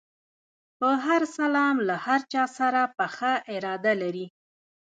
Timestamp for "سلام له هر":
1.37-2.21